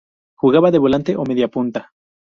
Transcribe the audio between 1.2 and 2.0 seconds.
o mediapunta.